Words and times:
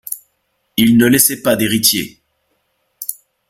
Il 0.77 0.97
ne 0.97 1.05
laissait 1.05 1.43
pas 1.43 1.55
d'héritier. 1.55 2.23